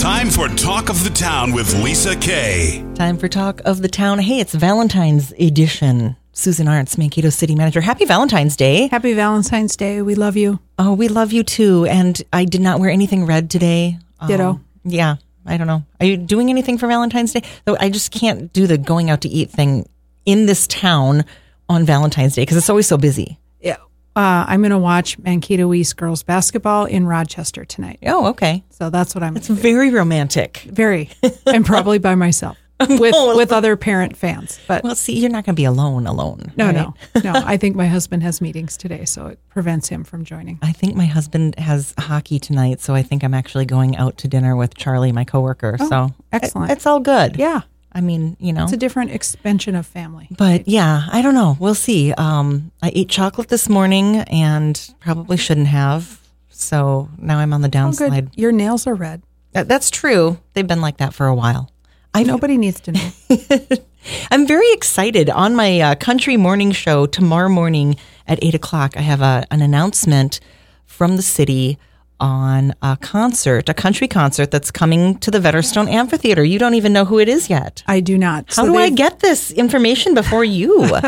[0.00, 2.82] Time for Talk of the Town with Lisa Kay.
[2.94, 4.18] Time for Talk of the Town.
[4.18, 6.16] Hey, it's Valentine's edition.
[6.32, 7.82] Susan Arntz, Mankato City Manager.
[7.82, 8.88] Happy Valentine's Day.
[8.88, 10.00] Happy Valentine's Day.
[10.00, 10.58] We love you.
[10.78, 11.84] Oh, we love you too.
[11.84, 13.98] And I did not wear anything red today.
[14.26, 14.52] Ditto.
[14.52, 15.84] Um, yeah, I don't know.
[16.00, 17.42] Are you doing anything for Valentine's Day?
[17.66, 19.86] Though I just can't do the going out to eat thing
[20.24, 21.26] in this town
[21.68, 23.38] on Valentine's Day because it's always so busy.
[23.60, 23.76] Yeah.
[24.16, 28.00] Uh, I'm going to watch Mankato East girls basketball in Rochester tonight.
[28.06, 28.64] Oh, okay.
[28.70, 30.58] So that's what I'm It's very romantic.
[30.70, 31.10] very,
[31.46, 34.58] and probably by myself with with other parent fans.
[34.66, 36.52] But Well, see, you're not going to be alone, alone.
[36.56, 36.74] no, right?
[36.74, 37.32] no, no.
[37.46, 40.58] I think my husband has meetings today, so it prevents him from joining.
[40.62, 44.28] I think my husband has hockey tonight, so I think I'm actually going out to
[44.28, 45.76] dinner with Charlie, my coworker.
[45.78, 46.70] so Oh, excellent.
[46.70, 47.36] it- it's all good.
[47.36, 47.60] Yeah,
[47.92, 48.64] I mean, you know.
[48.64, 50.28] it's a different expansion of family.
[50.36, 51.56] but yeah, I don't know.
[51.58, 52.12] We'll see.
[52.12, 56.20] Um, I ate chocolate this morning and probably shouldn't have.
[56.50, 58.12] So now I'm on the Oh, downside.
[58.12, 58.30] good.
[58.40, 59.22] Your nails are red.
[59.52, 60.38] That- That's true.
[60.54, 61.70] They've been like that for a while.
[62.14, 63.10] I Nobody needs to know.
[64.30, 65.30] I'm very excited.
[65.30, 69.62] On my uh, country morning show tomorrow morning at eight o'clock, I have a, an
[69.62, 70.40] announcement
[70.86, 71.78] from the city
[72.20, 76.44] on a concert, a country concert that's coming to the Vetterstone Amphitheater.
[76.44, 77.82] You don't even know who it is yet.
[77.86, 78.46] I do not.
[78.54, 80.88] How So do I get this information before you?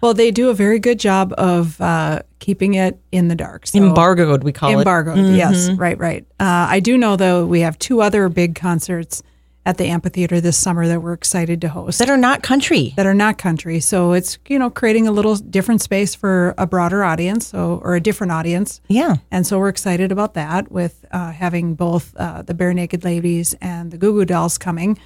[0.00, 3.66] Well, they do a very good job of uh, keeping it in the dark.
[3.66, 5.18] So Embargoed, we call it embargoed.
[5.18, 5.34] it.
[5.34, 5.76] Yes, Mm-hmm.
[5.80, 6.24] right, right.
[6.38, 9.24] Uh, I do know though we have two other big concerts
[9.68, 12.94] at the amphitheater this summer that we're excited to host That are not country.
[12.96, 13.80] that are not country.
[13.80, 17.94] So it's you know creating a little different space for a broader audience, so or
[17.94, 18.80] a different audience.
[18.88, 19.16] Yeah.
[19.30, 23.90] And so we're excited about that with uh, having both uh, the Barenaked Ladies and
[23.90, 24.98] the Goo Goo Dolls coming.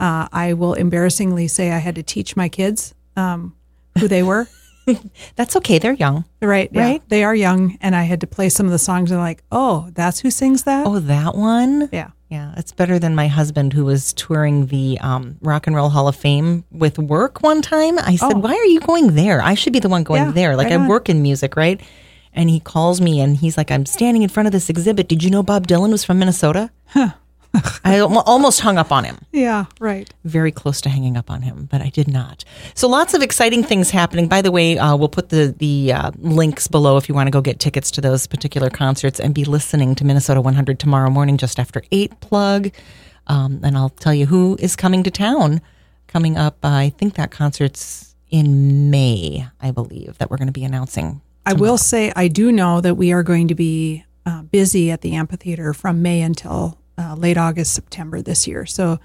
[0.00, 3.54] Uh, I will embarrassingly say I had to teach my kids um,
[4.00, 4.48] who they were.
[5.36, 5.78] That's okay.
[5.78, 6.24] They're young.
[6.42, 6.80] Right, yeah.
[6.82, 7.02] Right.
[7.08, 9.10] They are young, and I had to play some of the songs.
[9.12, 10.86] And like, oh, that's who sings that.
[10.86, 11.88] Oh, that one?
[11.92, 12.10] Yeah.
[12.28, 16.08] Yeah, it's better than my husband who was touring the um, Rock and Roll Hall
[16.08, 17.98] of Fame with work one time.
[17.98, 18.38] I said, Oh.
[18.38, 19.40] Why are you going there?
[19.40, 20.54] I should be the one going Yeah, there.
[20.56, 20.88] Like, right I on.
[20.88, 21.80] work in music, right?
[22.34, 25.08] And he calls me and he's like, I'm standing in front of this exhibit.
[25.08, 26.70] Did you know Bob Dylan was from Minnesota?
[27.84, 29.18] I almost hung up on him.
[29.32, 30.12] Yeah, right.
[30.24, 32.44] Very close to hanging up on him, but I did not.
[32.74, 34.28] So lots of exciting things happening.
[34.28, 37.30] By the way, uh, we'll put the the uh, links below if you want to
[37.30, 41.36] go get tickets to those particular concerts and be listening to Minnesota 100 tomorrow morning
[41.36, 42.18] just after eight.
[42.20, 42.70] Plug,
[43.26, 45.60] um, and I'll tell you who is coming to town.
[46.06, 50.52] Coming up, uh, I think that concert's in May, I believe, that we're going to
[50.52, 51.20] be announcing.
[51.44, 55.00] I will say I do know that we are going to be uh, busy at
[55.00, 58.66] the amphitheater from May until uh, late August, September this year.
[58.66, 58.98] So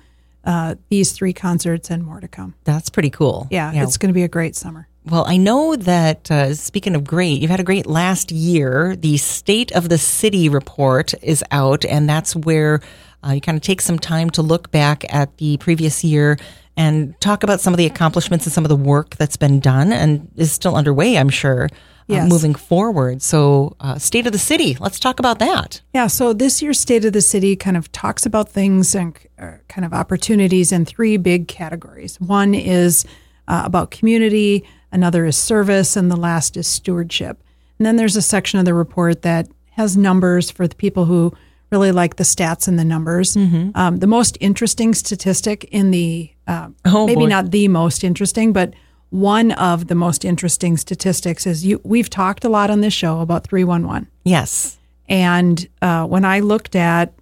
[0.43, 2.55] uh, these three concerts and more to come.
[2.63, 3.47] That's pretty cool.
[3.49, 4.87] Yeah, it's going to be a great summer.
[5.05, 8.95] Well, I know that uh, speaking of great, you've had a great last year.
[8.95, 12.81] The State of the City report is out, and that's where
[13.25, 16.37] uh, you kind of take some time to look back at the previous year
[16.75, 19.91] and talk about some of the accomplishments and some of the work that's been done
[19.91, 21.69] and is still underway, I'm sure,
[22.09, 23.21] uh, moving forward.
[23.21, 25.81] So, uh, State of the City, let's talk about that.
[25.93, 29.53] Yeah, so this year's State of the City kind of talks about things and uh,
[29.67, 32.19] kind of opportunities in three big categories.
[32.19, 33.05] One is
[33.47, 37.41] uh, about community, another is service, and the last is stewardship.
[37.79, 41.33] And then there's a section of the report that has numbers for the people who
[41.71, 43.35] really like the stats and the numbers.
[43.75, 47.27] Um, the most interesting statistic in the, uh, Oh, maybe boy.
[47.27, 48.73] not the most interesting, but
[49.09, 51.79] one of the most interesting statistics is you.
[51.83, 54.07] We've talked a lot on this show about 311.
[54.23, 54.77] Yes.
[55.07, 57.13] And uh, when I looked at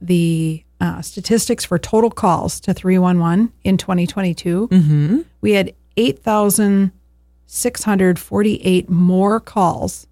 [0.00, 10.06] the uh, statistics for total calls to 311 in 2022, we had 8,648 more calls,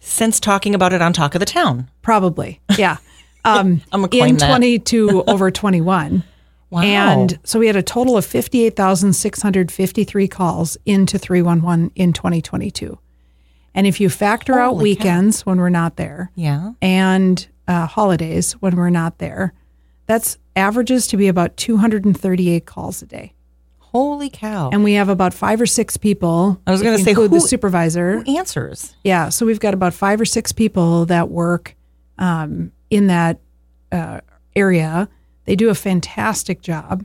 [0.00, 1.88] Since talking about it on Talk of the Town.
[2.02, 2.60] probably.
[2.78, 2.96] Yeah.
[3.44, 6.22] Um, I'm gonna claim in 22 over 21.
[6.72, 6.80] Wow.
[6.80, 12.98] And so we had a total of 58,653 calls into 311 in 2022.
[13.74, 15.04] And if you factor out Holy cow.
[15.04, 16.72] weekends when we're not there, yeah.
[16.80, 19.52] and uh, holidays when we're not there,
[20.06, 23.34] that's averages to be about 238 calls a day.
[23.78, 24.70] Holy cow.
[24.72, 26.58] And we have about five or six people.
[26.66, 28.20] I was gonna say, who- the supervisor.
[28.20, 28.96] Who answers?
[29.04, 31.76] Yeah, so we've got about five or six people that work
[32.16, 33.40] um, in that
[33.90, 34.22] uh,
[34.56, 35.10] area.
[35.44, 37.04] They do a fantastic job.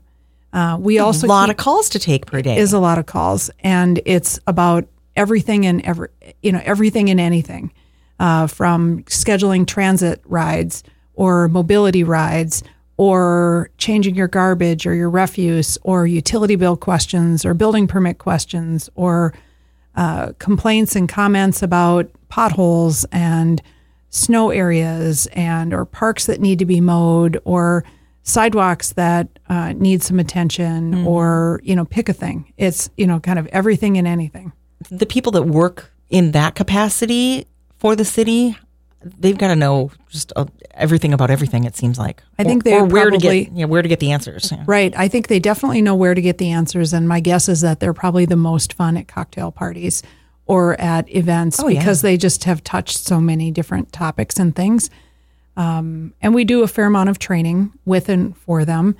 [0.53, 2.57] Uh, we also a lot of calls to take per day.
[2.57, 6.09] is a lot of calls, and it's about everything and every
[6.41, 7.71] you know everything and anything,
[8.19, 10.83] uh, from scheduling transit rides
[11.15, 12.63] or mobility rides
[12.97, 18.89] or changing your garbage or your refuse or utility bill questions or building permit questions
[18.95, 19.33] or
[19.95, 23.61] uh, complaints and comments about potholes and
[24.09, 27.83] snow areas and or parks that need to be mowed or
[28.27, 31.07] sidewalks that uh, need some attention, Mm-hmm.
[31.07, 32.53] or you know, pick a thing.
[32.57, 34.51] It's you know, kind of everything and anything.
[34.91, 37.47] The people that work in that capacity
[37.79, 38.57] for the city,
[39.03, 41.63] they've got to know just uh, everything about everything.
[41.63, 42.21] It seems like.
[42.37, 44.51] I think they or where to get yeah where to get the answers.
[44.51, 44.63] Yeah.
[44.67, 44.93] Right.
[44.97, 46.93] I think they definitely know where to get the answers.
[46.93, 50.03] And my guess is that they're probably the most fun at cocktail parties
[50.45, 51.79] or at events Oh, yeah.
[51.79, 54.89] because they just have touched so many different topics and things.
[55.57, 58.95] Um, and we do a fair amount of training with and for them.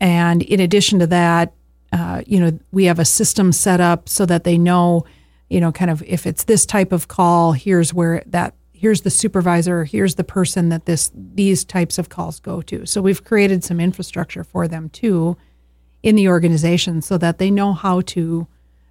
[0.00, 1.52] And in addition to that,
[1.92, 5.04] uh, you know, we have a system set up so that they know,
[5.50, 9.10] you know, kind of if it's this type of call, here's where that here's the
[9.10, 12.86] supervisor, here's the person that this these types of calls go to.
[12.86, 15.36] So we've created some infrastructure for them too
[16.04, 18.46] in the organization so that they know how to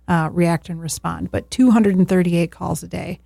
[0.10, 1.32] uh, react and respond.
[1.32, 3.22] But 238 calls a day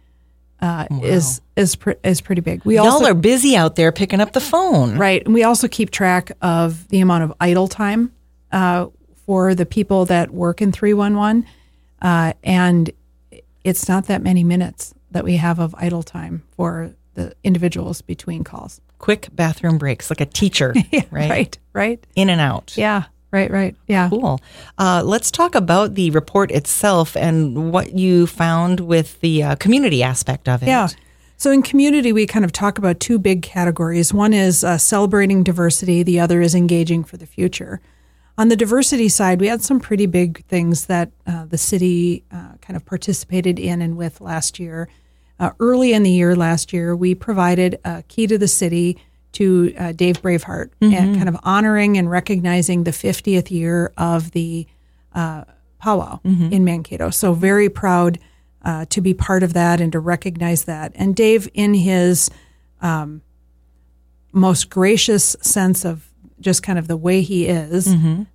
[0.63, 2.63] uh, is is pr- is pretty big.
[2.63, 4.97] We also are busy out there picking up the phone.
[4.97, 5.23] Right.
[5.25, 8.13] And we also keep track of the amount of idle time
[8.53, 8.87] uh,
[9.25, 11.45] for the people that work in 311.
[12.01, 12.91] Uh, and
[13.65, 18.45] it's not that many minutes that we have of idle time for the individuals between
[18.45, 18.79] calls.
[18.99, 21.29] Quick bathroom breaks, like a teacher, right?
[21.29, 21.57] Right.
[21.73, 22.07] Right.
[22.15, 22.73] In and out.
[22.77, 23.03] Yeah.
[23.33, 23.49] Right.
[23.49, 23.75] Right.
[23.87, 24.09] Yeah.
[24.09, 24.39] Cool.
[24.77, 30.03] Uh, let's talk about the report itself and what you found with the uh, community
[30.03, 30.67] aspect of it.
[30.67, 30.87] Yeah.
[31.37, 34.13] So in community, we kind of talk about two big categories.
[34.13, 37.81] One is uh, celebrating diversity, the other is engaging for the future.
[38.37, 42.53] On the diversity side, we had some pretty big things that uh, the city uh,
[42.61, 44.89] kind of participated in and with last year.
[45.39, 48.97] Uh, early in the year last year, we provided a key to the city
[49.33, 54.67] to uh, Dave Braveheart and kind of honoring and recognizing the 50th year of the
[55.13, 55.43] uh,
[55.79, 56.19] powwow
[56.53, 57.09] in Mankato.
[57.09, 58.19] So very proud
[58.63, 60.91] uh, to be part of that and to recognize that.
[60.95, 62.29] And Dave, in his
[62.81, 63.21] um,
[64.31, 66.07] most gracious sense of
[66.39, 67.87] just kind of the way he is,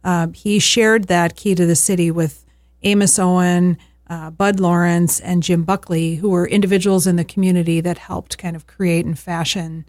[0.04, 2.44] um, he shared that key to the city with
[2.82, 3.76] Amos Owen,
[4.08, 8.56] uh, Bud Lawrence, and Jim Buckley, who were individuals in the community that helped kind
[8.56, 9.84] of create and fashion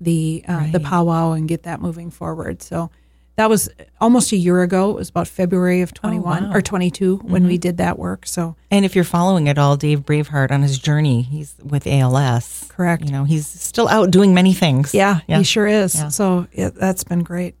[0.00, 2.62] the uh, the powwow and get that moving forward.
[2.62, 2.90] So
[3.36, 3.68] that was
[4.00, 4.90] almost a year ago.
[4.90, 8.26] It was about February of 21 or 22 when we did that work.
[8.26, 12.66] So And if you're following at all, Dave Braveheart on his journey, he's with ALS.
[12.68, 13.04] Correct.
[13.04, 14.94] You know, he's still out doing many things.
[14.94, 16.00] Yeah, he sure is.
[16.14, 17.56] So it, that's been great.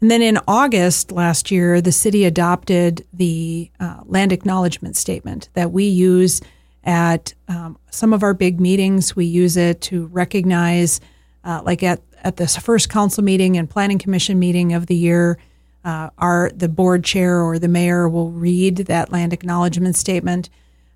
[0.00, 5.72] And then in August last year, the city adopted the uh, land acknowledgement statement that
[5.72, 6.40] we use
[6.84, 9.16] at um, some of our big meetings.
[9.16, 11.00] We use it to recognize,
[11.46, 15.38] uh, like at at this first council meeting and planning commission meeting of the year,
[15.84, 20.50] uh, our the board chair or the mayor will read that land acknowledgement statement.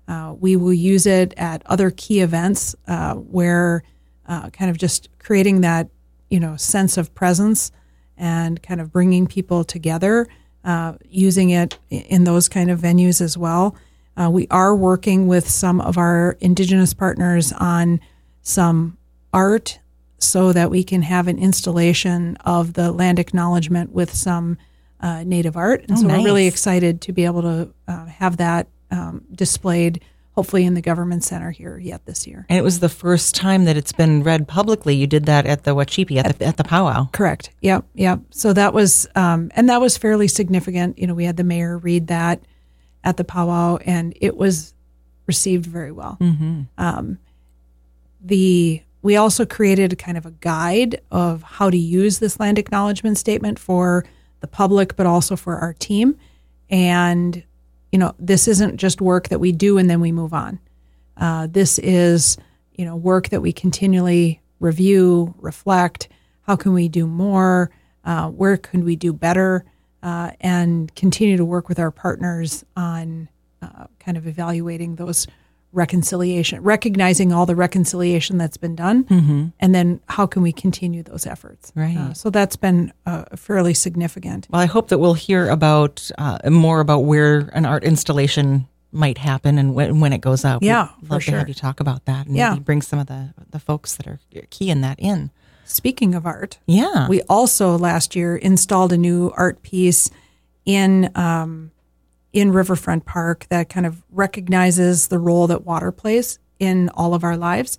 [0.07, 3.83] Uh, we will use it at other key events uh, where
[4.27, 5.89] uh, kind of just creating that
[6.29, 7.71] you know sense of presence
[8.17, 10.27] and kind of bringing people together,
[10.65, 13.75] uh, using it in those kind of venues as well.
[14.17, 18.01] Uh, we are working with some of our indigenous partners on
[18.41, 18.97] some
[19.33, 19.79] art
[20.23, 24.57] so that we can have an installation of the land acknowledgement with some
[24.99, 25.83] uh, native art.
[25.89, 30.03] And so we're really excited to be able to uh, have that um, displayed,
[30.33, 32.45] hopefully in the government center here yet this year.
[32.49, 34.95] And it was the first time that it's been read publicly.
[34.95, 37.09] You did that at the Wacipi, at the, at the powwow.
[37.11, 37.49] Correct.
[37.61, 37.85] Yep.
[37.95, 38.19] Yep.
[38.29, 40.99] So that was, um, and that was fairly significant.
[40.99, 42.43] You know, we had the mayor read that
[43.03, 44.75] at the powwow, and it was
[45.25, 46.17] received very well.
[46.77, 47.17] Um,
[48.23, 53.17] the we also created kind of a guide of how to use this land acknowledgement
[53.17, 54.05] statement for
[54.41, 56.17] the public, but also for our team.
[56.69, 57.43] And
[57.91, 60.59] you know, this isn't just work that we do and then we move on.
[61.17, 62.37] Uh, this is,
[62.73, 66.07] you know, work that we continually review, reflect.
[66.43, 67.69] How can we do more?
[68.05, 69.65] Uh, where can we do better?
[70.01, 73.29] Uh, and continue to work with our partners on
[73.61, 75.27] uh, kind of evaluating those
[75.73, 81.25] reconciliation, recognizing all the reconciliation that's been done, and then how can we continue those
[81.25, 81.71] efforts?
[81.75, 81.95] Right.
[81.97, 84.47] Uh, so that's been uh, fairly significant.
[84.51, 89.17] Well, I hope that we'll hear about uh, more about where an art installation might
[89.17, 90.61] happen and when, when it goes up.
[90.61, 92.49] Yeah, We'd love to have you talk about that and Yeah.
[92.51, 95.31] maybe bring some of the, the folks that are key in that in.
[95.63, 97.07] Speaking of art, Yeah.
[97.07, 100.09] We also last year installed a new art piece
[100.65, 101.71] in um,
[102.33, 107.23] in Riverfront Park that kind of recognizes the role that water plays in all of
[107.23, 107.77] our lives,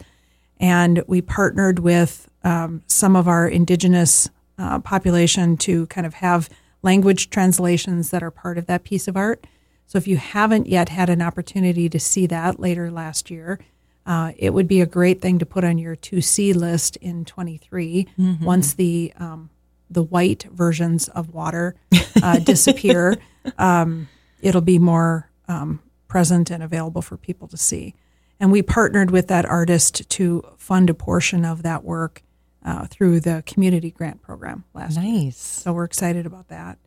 [0.59, 4.28] and we partnered with um, some of our indigenous
[4.59, 6.49] uh, population to kind of have
[6.82, 9.47] language translations that are part of that piece of art.
[9.87, 13.59] So if you haven't yet had an opportunity to see that later last year,
[14.04, 17.25] uh, it would be a great thing to put on your to see list in
[17.25, 18.09] 23
[18.44, 19.50] once the um,
[19.92, 21.75] the white versions of water
[22.23, 23.18] uh, disappear,
[23.59, 24.09] um,
[24.42, 27.94] it'll be more um, present and available for people to see.
[28.38, 32.22] And we partnered with that artist to fund a portion of that work
[32.64, 35.25] uh, through the community grant program last year.
[35.25, 35.37] Nice.
[35.38, 36.78] So we're excited about that.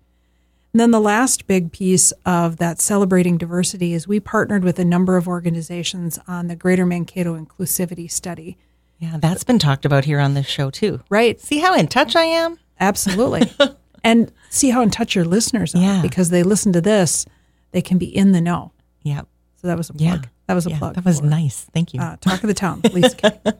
[0.73, 4.83] And then the last big piece of that celebrating diversity is we partnered with a
[4.85, 8.57] number of organizations on the Greater Mankato Inclusivity Study.
[8.99, 10.99] Yeah, that's been talked about here on this show too.
[11.09, 11.39] Right.
[11.39, 12.57] See how in touch I am?
[12.79, 13.49] Absolutely.
[14.03, 16.01] and see how in touch your listeners are Yeah.
[16.01, 17.25] because they listen to this,
[17.71, 18.71] they can be in the know.
[19.01, 19.21] Yeah.
[19.55, 20.01] So that was a plug.
[20.23, 20.29] Yeah.
[20.47, 20.95] That was a Yeah, plug.
[20.95, 21.65] That was for, nice.
[21.73, 22.01] Thank you.
[22.01, 23.57] Uh, Talk of the Town, Lisa.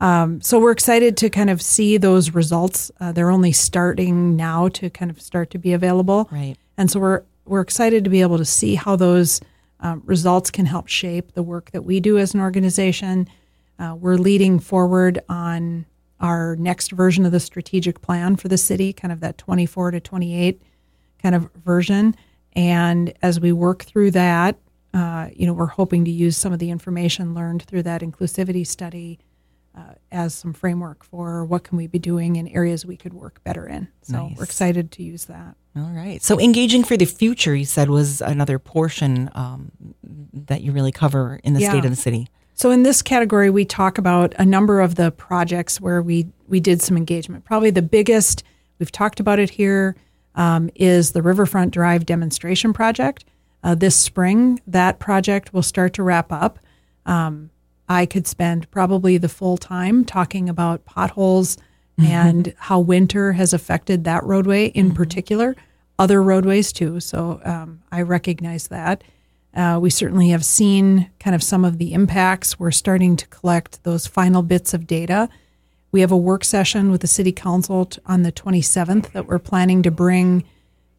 [0.00, 2.90] Um, so we're excited to kind of see those results.
[3.00, 6.28] Uh, they're only starting now to kind of start to be available.
[6.30, 6.56] Right.
[6.76, 9.40] And so we're we're excited to be able to see how those
[9.80, 13.26] um, results can help shape the work that we do as an organization.
[13.78, 15.86] Uh, we're leading forward on
[16.20, 20.00] our next version of the strategic plan for the city, kind of that 24 to
[20.00, 20.60] 28
[21.22, 22.14] kind of version.
[22.54, 24.56] And as we work through that,
[24.94, 28.66] uh, you know, we're hoping to use some of the information learned through that inclusivity
[28.66, 29.18] study
[29.76, 33.42] uh, as some framework for what can we be doing in areas we could work
[33.44, 33.86] better in.
[34.02, 34.36] So Nice.
[34.36, 35.54] we're excited to use that.
[35.76, 36.20] All right.
[36.22, 39.70] So engaging for the future, you said, was another portion um,
[40.32, 41.70] that you really cover in the Yeah.
[41.70, 42.28] state of the city.
[42.54, 46.58] So in this category, we talk about a number of the projects where we we
[46.58, 47.44] did some engagement.
[47.44, 48.42] Probably the biggest
[48.80, 49.94] we've talked about it here
[50.34, 53.24] um, is the Riverfront Drive demonstration project.
[53.62, 56.58] Uh, this spring, that project will start to wrap up.
[57.06, 57.50] Um,
[57.88, 61.56] I could spend probably the full time talking about potholes
[62.00, 65.56] and how winter has affected that roadway in particular,
[65.98, 67.00] other roadways too.
[67.00, 69.02] So um, I recognize that.
[69.52, 72.56] Uh, we certainly have seen kind of some of the impacts.
[72.56, 75.28] We're starting to collect those final bits of data.
[75.90, 79.82] We have a work session with the city council on the 27th that we're planning
[79.82, 80.44] to bring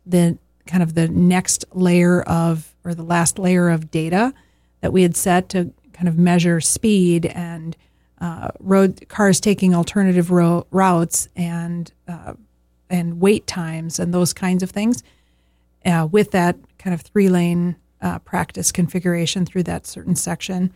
[0.05, 4.34] the kind of the next layer of or the last layer of data
[4.81, 7.75] that we had set to kind of measure speed and
[8.22, 12.34] uh, road cars taking alternative ro- routes and uh,
[12.89, 15.03] and wait times and those kinds of things
[15.86, 20.74] uh, with that kind of three lane uh, practice configuration through that certain section.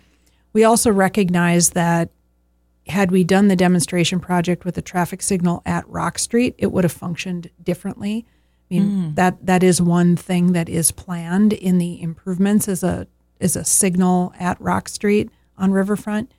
[0.54, 2.10] We also recognize that
[2.88, 6.84] had we done the demonstration project with a traffic signal at Rock Street, it would
[6.84, 8.26] have functioned differently.
[8.70, 13.08] I mean that that is one thing that is planned in the improvements is a
[13.40, 16.32] is a signal at Rock Street on Riverfront,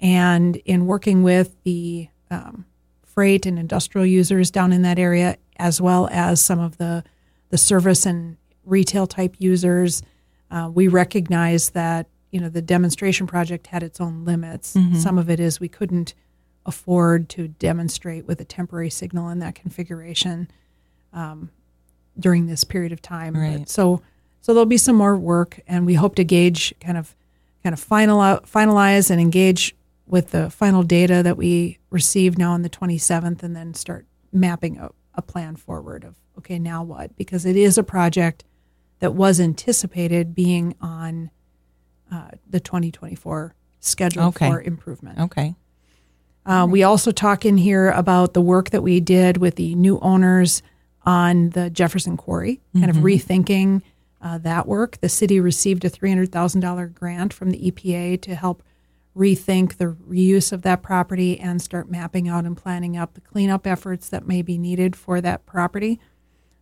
[0.00, 2.64] and in working with the um,
[3.02, 7.02] freight and industrial users down in that area, as well as some of the
[7.50, 10.02] the service and retail type users,
[10.50, 14.76] uh, we recognize that you know the demonstration project had its own limits.
[14.94, 16.14] Some of it is we couldn't
[16.66, 20.50] afford to demonstrate with a temporary signal in that configuration
[21.12, 21.50] um,
[22.18, 23.32] during this period of time.
[23.34, 23.68] But Right.
[23.68, 24.02] so
[24.40, 27.14] so there'll be some more work, and we hope to gauge kind of
[27.62, 29.74] kind of final finalize and engage
[30.06, 34.78] with the final data that we receive now on the 27th, and then start mapping
[34.78, 38.44] a, a plan forward of okay now what because it is a project
[39.00, 41.30] that was anticipated being on
[42.50, 44.50] the 2024 schedule Okay.
[44.50, 45.18] for improvement.
[45.18, 45.54] Okay.
[46.46, 49.98] Uh, we also talk in here about the work that we did with the new
[50.00, 50.62] owners
[51.04, 53.82] on the Jefferson Quarry, kind of rethinking
[54.22, 54.98] uh, that work.
[55.00, 58.62] The city received a $300,000 grant from the EPA to help
[59.16, 63.66] rethink the reuse of that property and start mapping out and planning out the cleanup
[63.66, 66.00] efforts that may be needed for that property.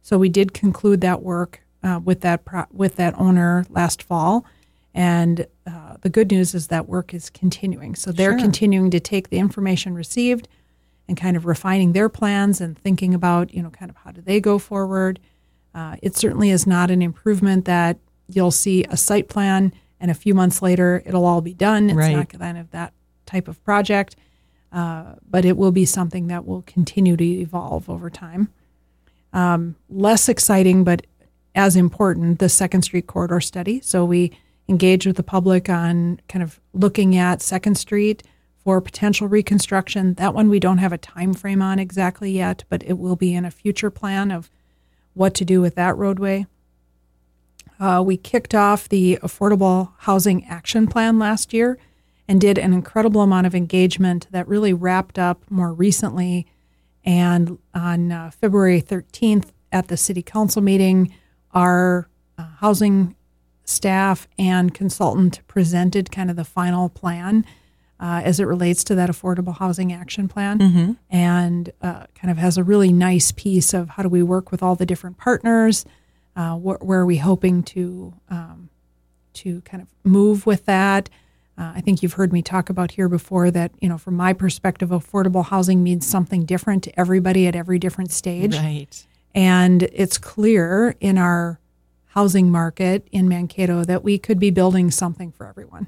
[0.02, 4.44] So we did conclude that work uh, with that pro- with that owner last fall,
[4.96, 7.94] and uh, the good news is that work is continuing.
[7.94, 8.40] So they're Sure.
[8.40, 10.48] continuing to take the information received
[11.06, 14.20] and kind of refining their plans and thinking about you know kind of how do
[14.20, 15.20] they go forward.
[15.74, 17.98] Uh, it certainly is not an improvement that
[18.28, 21.90] you'll see a site plan and a few months later it'll all be done.
[21.90, 22.16] It's Right.
[22.16, 22.92] not kind of that
[23.26, 24.16] type of project,
[24.72, 28.48] uh, but it will be something that will continue to evolve over time
[29.90, 31.06] less exciting, but
[31.54, 33.80] as important, the Second Street corridor study.
[33.82, 34.32] So we
[34.68, 38.22] engage with the public on kind of looking at Second Street
[38.64, 40.14] for potential reconstruction.
[40.14, 43.34] That one we don't have a time frame on exactly yet, but it will be
[43.34, 44.50] in a future plan of
[45.14, 46.46] what to do with that roadway.
[47.78, 51.78] Uh, we kicked off the Affordable Housing Action Plan last year
[52.28, 56.46] and did an incredible amount of engagement that really wrapped up more recently.
[57.04, 61.12] And on uh, February 13th at the City Council meeting,
[61.52, 62.08] our
[62.38, 63.15] uh, housing
[63.66, 67.44] staff and consultant presented kind of the final plan.
[67.98, 72.58] uh, as it relates to that affordable housing action plan, and uh, kind of has
[72.58, 75.86] a really nice piece of how do we work with all the different partners,
[76.36, 78.68] uh, wh- where are we hoping to um,
[79.32, 81.08] to kind of move with that.
[81.56, 84.34] Uh, I think you've heard me talk about here before that you know from my
[84.34, 88.54] perspective, affordable housing means something different to everybody at every different stage.
[88.58, 89.06] Right.
[89.34, 91.58] And it's clear in our
[92.16, 95.86] housing market in Mankato that we could be building something for everyone.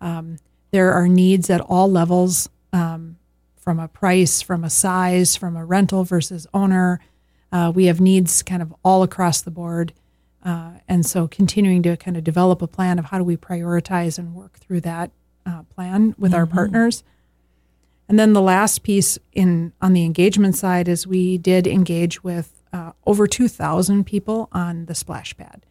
[0.00, 0.38] Um,
[0.72, 3.16] there are needs at all levels um,
[3.56, 7.00] from a price, from a size, from a rental versus owner.
[7.52, 9.92] Uh, we have needs kind of all across the board.
[10.44, 14.18] Uh, and so continuing to kind of develop a plan of how do we prioritize
[14.18, 15.12] and work through that
[15.46, 17.04] uh, plan with our partners.
[18.08, 22.57] And then the last piece in on the engagement side is we did engage with
[22.72, 25.64] uh, over 2,000 people on the splash pad.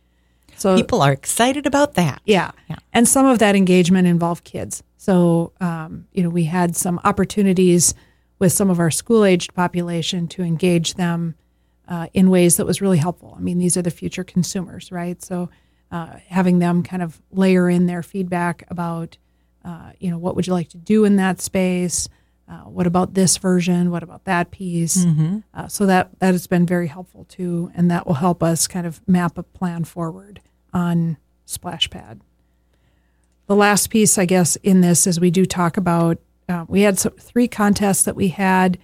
[0.57, 2.21] So People are excited about that.
[2.25, 2.51] yeah.
[2.69, 2.77] Yeah.
[2.93, 4.81] And some of that engagement involved kids.
[4.97, 7.93] So, um, you know, we had some opportunities
[8.39, 11.35] with some of our school aged population to engage them
[11.87, 13.35] uh, in ways that was really helpful.
[13.37, 15.21] I mean, these are the future consumers, right?
[15.23, 15.49] So,
[15.91, 19.17] uh, having them kind of layer in their feedback about,
[19.63, 22.09] uh, you know, what would you like to do in that space?
[22.49, 23.91] Uh, what about this version?
[23.91, 25.03] What about that piece?
[25.53, 28.87] Uh, so that that has been very helpful too, and that will help us kind
[28.87, 30.39] of map a plan forward
[30.73, 32.21] on Splashpad.
[33.47, 36.97] The last piece, I guess, in this is we do talk about uh, we had
[36.97, 38.77] some, three contests that we had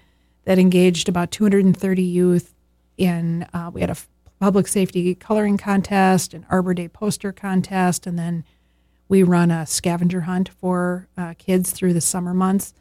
[0.46, 2.54] that engaged about 230 youth.
[2.98, 3.98] In uh, we had a
[4.40, 8.44] public safety coloring contest, an Arbor Day poster contest, and then
[9.08, 12.74] we run a scavenger hunt for uh, kids through the summer months,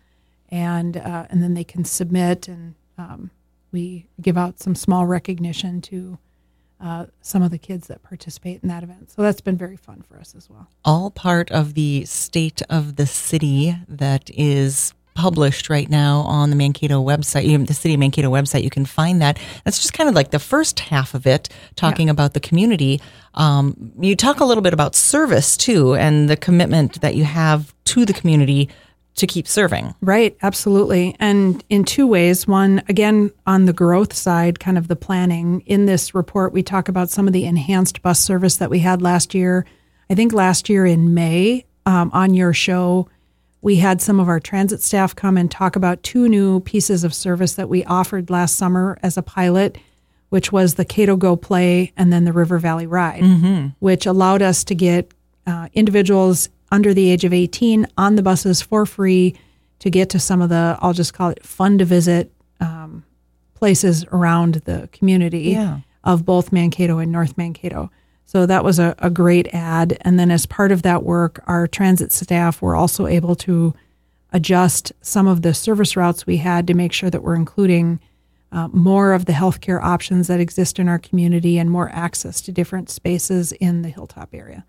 [0.53, 3.31] and uh, and then they can submit, and um,
[3.73, 6.19] we give out some small recognition to
[6.79, 9.11] uh, some of the kids that participate in that event.
[9.11, 10.69] So that's been very fun for us as well.
[10.85, 16.57] all part of the state of the city that is published right now on the
[16.57, 18.63] Mankato website, the city of Mankato website.
[18.63, 19.39] You can find that.
[19.65, 23.01] That's just kind of like the first half of it, talking about the community.
[23.35, 27.75] Um, you talk a little bit about service too, and the commitment that you have
[27.85, 28.69] to the community
[29.15, 29.95] to keep serving.
[30.01, 31.15] Right, absolutely.
[31.19, 32.47] And in two ways.
[32.47, 35.63] One, again, on the growth side, kind of the planning.
[35.67, 39.03] In this report, we talk about some of the enhanced bus service that we had
[39.03, 39.67] last year.
[40.09, 43.09] I think last year in May um, on your show,
[43.61, 47.15] we had some of our transit staff come and talk about two new pieces of
[47.15, 49.79] service that we offered last summer as a pilot,
[50.31, 53.23] which was the Cato Go Play and then the River Valley Ride,
[53.79, 55.13] which allowed us to get
[55.47, 59.37] uh, individuals under the age of 18 on the buses for free
[59.79, 63.05] to get to some of the, I'll just call it fun to visit um,
[63.55, 65.81] places around the community Yeah.
[66.03, 67.91] of both Mankato and North Mankato.
[68.25, 69.99] So that was a, a great ad.
[70.01, 73.75] And then as part of that work, our transit staff were also able to
[74.33, 78.01] adjust some of the service routes we had to make sure that we're including
[78.51, 82.53] uh, more of the healthcare options that exist in our community and more access to
[82.53, 84.65] different spaces in the hilltop area.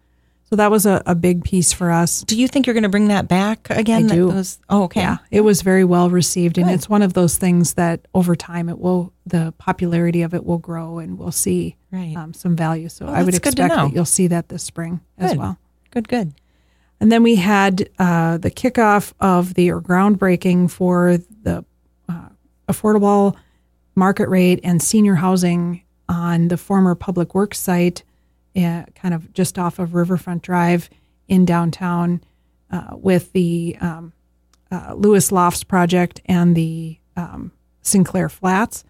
[0.54, 2.22] So that was a, a big piece for us.
[2.22, 4.06] Do you think you're going to bring that back again?
[4.12, 4.32] I do.
[4.32, 5.02] Those- oh, okay.
[5.02, 8.70] Yeah, it was very well received, and it's one of those things that over time
[8.70, 12.16] it will the popularity of it will grow, and we'll see Right.
[12.16, 12.88] um, some value.
[12.88, 15.58] So Well, I would good expect that you'll see that this spring as well.
[15.90, 16.36] Good, good.
[17.00, 21.66] And then we had uh, the kickoff of the or groundbreaking for the
[22.08, 22.30] uh,
[22.70, 23.36] affordable
[23.96, 28.04] market rate and senior housing on the former Public Works site,
[28.56, 30.90] uh, kind of just off of Riverfront Drive
[31.28, 32.22] in downtown,
[32.72, 34.14] uh, with the um,
[34.72, 38.84] uh, Lewis Lofts project and the um, Sinclair Flats.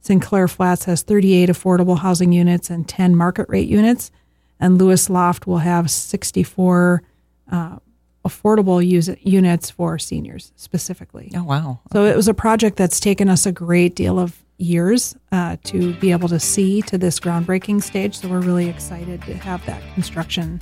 [0.00, 4.10] Sinclair Flats has 38 affordable housing units and 10 market rate units,
[4.58, 7.02] and Lewis Loft will have 64
[7.50, 7.78] uh,
[8.26, 11.30] affordable use- units for seniors specifically.
[11.34, 11.80] Oh, wow.
[11.92, 15.94] So it was a project that's taken us a great deal of years uh, to
[15.94, 18.18] be able to see to this groundbreaking stage.
[18.18, 20.60] So we're really excited to have that construction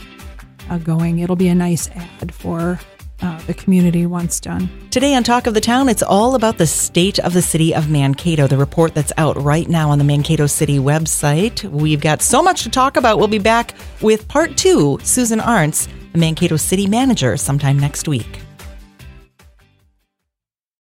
[0.71, 1.19] uh, going.
[1.19, 2.79] It'll be a nice ad for
[3.23, 4.69] uh, the community once done.
[4.91, 7.89] Today on Talk of the Town, it's all about the state of the city of
[7.89, 11.65] Mankato, the report that's out right now on the Mankato City website.
[11.65, 13.19] We've got so much to talk about.
[13.19, 18.46] We'll be back with part two, Susan Arntz, the Mankato City Manager, sometime next week.